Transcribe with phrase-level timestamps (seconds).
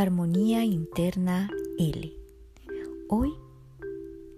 [0.00, 2.16] Armonía Interna L.
[3.10, 3.34] Hoy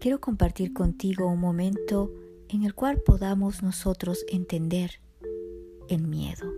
[0.01, 2.12] quiero compartir contigo un momento
[2.49, 5.01] en el cual podamos nosotros entender
[5.88, 6.53] el miedo,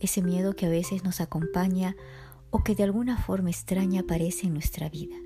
[0.00, 1.96] ese miedo que a veces nos acompaña
[2.50, 5.16] o que de alguna forma extraña aparece en nuestra vida.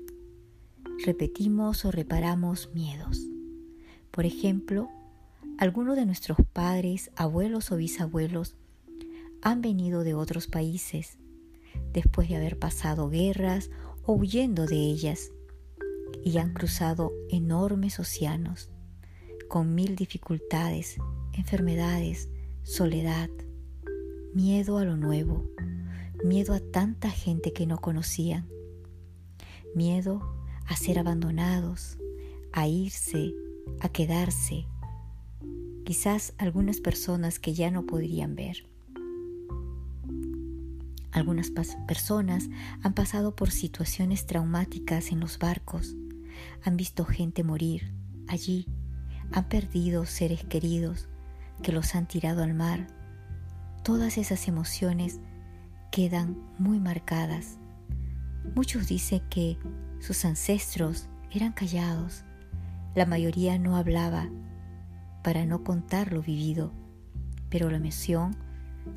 [1.05, 3.27] Repetimos o reparamos miedos.
[4.09, 4.87] Por ejemplo,
[5.57, 8.55] algunos de nuestros padres, abuelos o bisabuelos
[9.41, 11.17] han venido de otros países
[11.93, 13.69] después de haber pasado guerras
[14.03, 15.31] o huyendo de ellas,
[16.23, 18.69] y han cruzado enormes océanos,
[19.47, 20.97] con mil dificultades,
[21.33, 22.29] enfermedades,
[22.63, 23.29] soledad,
[24.33, 25.49] miedo a lo nuevo,
[26.23, 28.47] miedo a tanta gente que no conocían,
[29.75, 30.21] miedo
[30.67, 31.97] a ser abandonados,
[32.53, 33.33] a irse,
[33.79, 34.67] a quedarse,
[35.85, 38.70] quizás algunas personas que ya no podrían ver.
[41.11, 41.51] Algunas
[41.87, 42.49] personas
[42.83, 45.95] han pasado por situaciones traumáticas en los barcos,
[46.63, 47.93] han visto gente morir
[48.27, 48.67] allí,
[49.31, 51.09] han perdido seres queridos
[51.61, 52.87] que los han tirado al mar.
[53.83, 55.19] Todas esas emociones
[55.91, 57.57] quedan muy marcadas.
[58.55, 59.57] Muchos dicen que
[59.99, 62.23] sus ancestros eran callados,
[62.95, 64.29] la mayoría no hablaba
[65.23, 66.73] para no contar lo vivido,
[67.49, 68.35] pero la emoción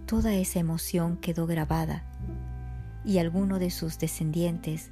[0.06, 2.04] toda esa emoción quedó grabada
[3.04, 4.90] y alguno de sus descendientes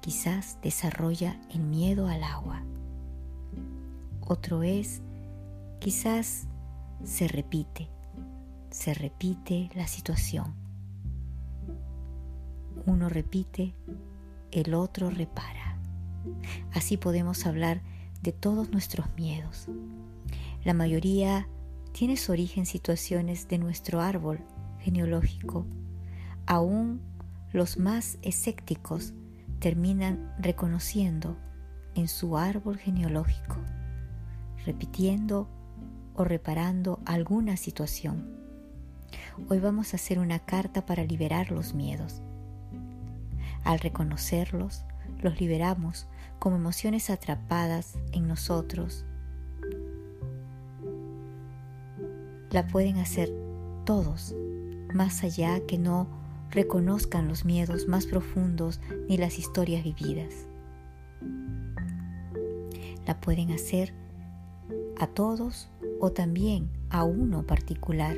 [0.00, 2.62] quizás desarrolla el miedo al agua.
[4.20, 5.02] Otro es,
[5.80, 6.46] quizás
[7.04, 7.88] se repite,
[8.70, 10.54] se repite la situación.
[12.86, 13.74] Uno repite,
[14.50, 15.78] el otro repara.
[16.72, 17.82] Así podemos hablar
[18.22, 19.68] de todos nuestros miedos.
[20.64, 21.48] La mayoría
[21.92, 24.40] tiene su origen en situaciones de nuestro árbol
[24.80, 25.66] genealógico.
[26.46, 27.00] Aún
[27.52, 29.12] los más escépticos
[29.60, 31.36] terminan reconociendo
[31.94, 33.56] en su árbol genealógico,
[34.64, 35.48] repitiendo
[36.14, 38.40] o reparando alguna situación.
[39.48, 42.22] Hoy vamos a hacer una carta para liberar los miedos.
[43.64, 44.84] Al reconocerlos,
[45.20, 46.08] los liberamos
[46.38, 49.04] como emociones atrapadas en nosotros
[52.52, 53.32] la pueden hacer
[53.84, 54.34] todos,
[54.94, 56.06] más allá que no
[56.50, 60.46] reconozcan los miedos más profundos ni las historias vividas.
[63.06, 63.94] La pueden hacer
[64.98, 68.16] a todos o también a uno particular.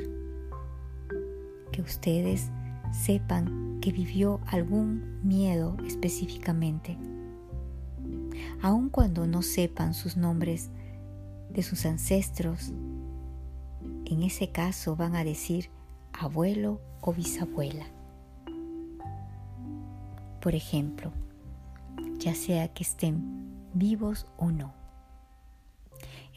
[1.71, 2.51] Que ustedes
[2.91, 6.97] sepan que vivió algún miedo específicamente.
[8.61, 10.69] Aun cuando no sepan sus nombres
[11.49, 12.73] de sus ancestros,
[14.05, 15.69] en ese caso van a decir
[16.13, 17.85] abuelo o bisabuela.
[20.41, 21.11] Por ejemplo,
[22.17, 24.73] ya sea que estén vivos o no.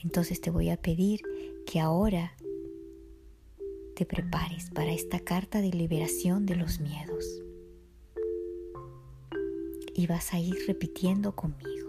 [0.03, 1.23] Entonces te voy a pedir
[1.67, 2.33] que ahora
[3.95, 7.43] te prepares para esta carta de liberación de los miedos.
[9.95, 11.89] Y vas a ir repitiendo conmigo.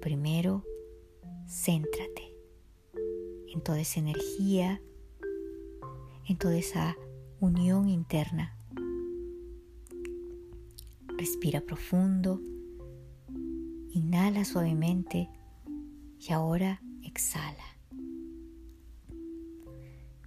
[0.00, 0.64] Primero,
[1.48, 2.29] céntrate
[3.52, 4.80] en toda esa energía,
[6.26, 6.96] en toda esa
[7.40, 8.56] unión interna.
[11.16, 12.40] Respira profundo,
[13.92, 15.28] inhala suavemente
[16.18, 17.64] y ahora exhala.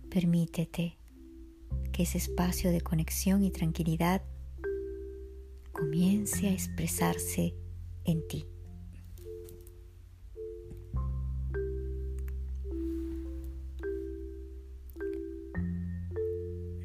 [0.09, 0.97] Permítete
[1.91, 4.23] que ese espacio de conexión y tranquilidad
[5.71, 7.55] comience a expresarse
[8.05, 8.45] en ti.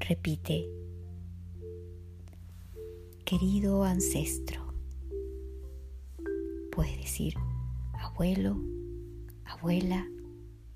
[0.08, 0.66] Repite,
[3.26, 4.72] querido ancestro,
[6.72, 7.34] puedes decir
[7.92, 8.56] abuelo,
[9.44, 10.08] abuela,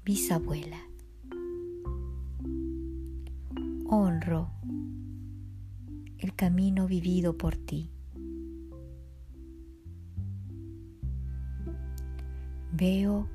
[0.05, 0.77] bisabuela.
[3.87, 4.51] Honro
[6.19, 7.91] el camino vivido por ti.
[12.75, 13.31] Veo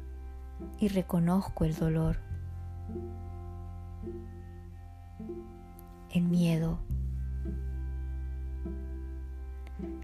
[0.79, 2.26] y reconozco el dolor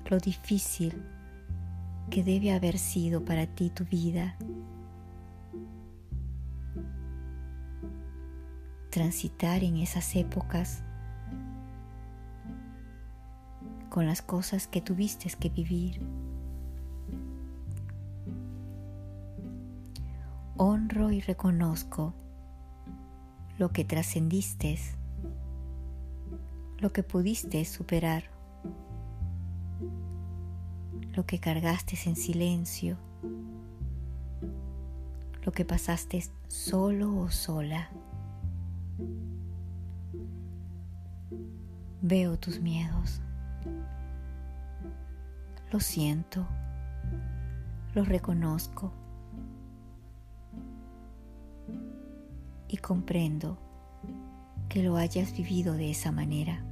[0.09, 1.01] lo difícil
[2.09, 4.35] que debe haber sido para ti tu vida.
[8.89, 10.83] Transitar en esas épocas
[13.89, 15.99] con las cosas que tuviste que vivir.
[20.57, 22.13] Honro y reconozco
[23.57, 24.77] lo que trascendiste
[26.83, 28.25] lo que pudiste superar,
[31.13, 32.97] lo que cargaste en silencio,
[35.45, 37.89] lo que pasaste solo o sola.
[42.01, 43.21] Veo tus miedos.
[45.71, 46.45] Lo siento.
[47.95, 48.91] Lo reconozco.
[52.67, 53.57] Y comprendo
[54.67, 56.65] que lo hayas vivido de esa manera.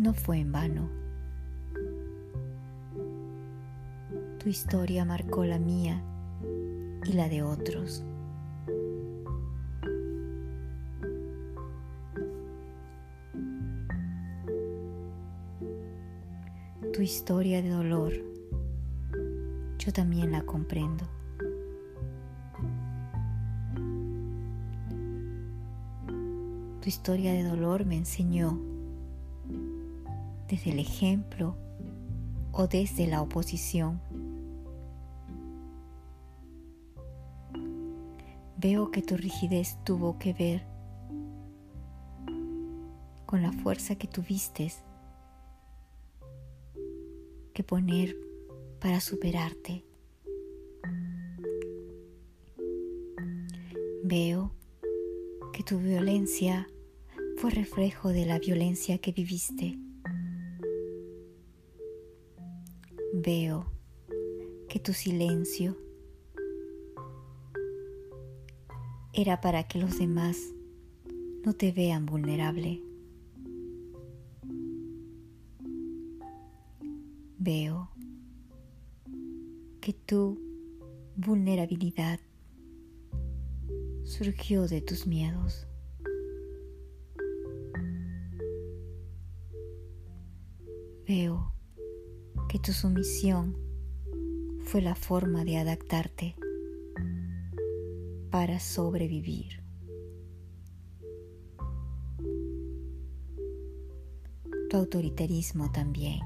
[0.00, 0.88] No fue en vano.
[4.38, 6.02] Tu historia marcó la mía
[7.04, 8.02] y la de otros.
[16.92, 18.12] tu historia de dolor,
[19.78, 21.06] yo también la comprendo.
[26.82, 28.69] Tu historia de dolor me enseñó
[30.50, 31.56] desde el ejemplo
[32.50, 34.00] o desde la oposición.
[38.56, 40.66] Veo que tu rigidez tuvo que ver
[43.26, 44.72] con la fuerza que tuviste
[47.54, 48.16] que poner
[48.80, 49.84] para superarte.
[54.02, 54.52] Veo
[55.52, 56.68] que tu violencia
[57.36, 59.78] fue reflejo de la violencia que viviste.
[63.22, 63.66] Veo
[64.70, 65.76] que tu silencio
[69.12, 70.38] era para que los demás
[71.44, 72.82] no te vean vulnerable.
[77.36, 77.90] Veo
[79.82, 80.40] que tu
[81.14, 82.20] vulnerabilidad
[84.04, 85.66] surgió de tus miedos.
[91.06, 91.59] Veo
[92.50, 93.56] que tu sumisión
[94.64, 96.34] fue la forma de adaptarte
[98.28, 99.62] para sobrevivir.
[104.68, 106.18] Tu autoritarismo también.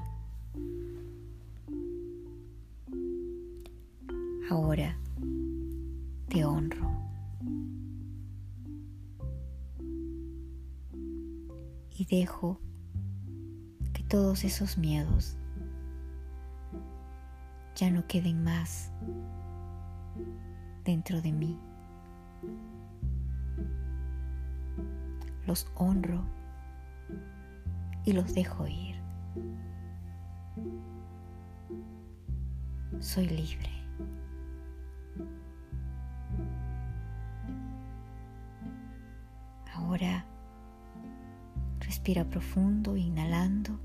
[4.49, 4.97] Ahora
[6.29, 6.91] te honro.
[11.95, 12.59] Y dejo
[13.93, 15.37] que todos esos miedos
[17.75, 18.91] ya no queden más
[20.85, 21.59] dentro de mí.
[25.45, 26.23] Los honro
[28.05, 28.95] y los dejo ir.
[32.99, 33.69] Soy libre.
[39.73, 40.25] Ahora
[41.81, 43.77] respira profundo, inhalando,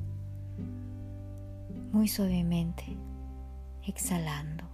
[1.93, 2.97] muy suavemente,
[3.91, 4.65] exhalando,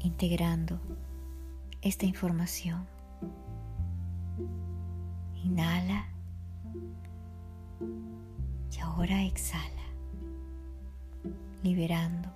[0.00, 0.80] integrando
[1.82, 2.86] esta información.
[5.44, 6.06] Inhala
[8.74, 9.86] y ahora exhala,
[11.62, 12.30] liberando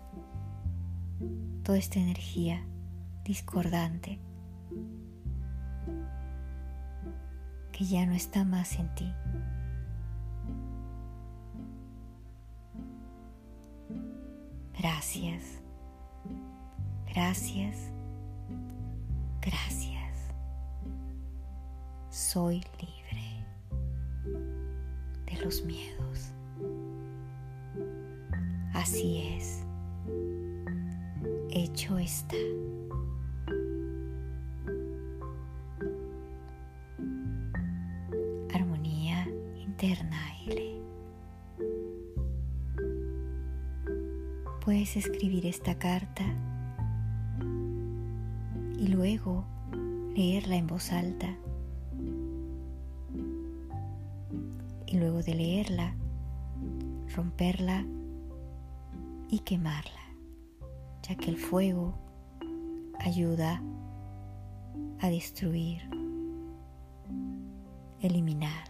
[1.65, 2.65] toda esta energía
[3.25, 4.21] discordante
[7.73, 9.13] que ya no está más en ti.
[14.81, 15.43] Gracias,
[17.13, 17.77] gracias,
[19.43, 20.33] gracias.
[22.09, 23.45] Soy libre
[25.27, 26.33] de los miedos.
[28.73, 29.67] Así es,
[31.51, 32.37] hecho está.
[44.81, 46.25] Puedes escribir esta carta
[48.79, 49.45] y luego
[50.17, 51.37] leerla en voz alta.
[54.87, 55.95] Y luego de leerla,
[57.15, 57.85] romperla
[59.29, 60.01] y quemarla,
[61.03, 61.93] ya que el fuego
[63.01, 63.63] ayuda
[65.01, 65.83] a destruir,
[68.01, 68.70] eliminar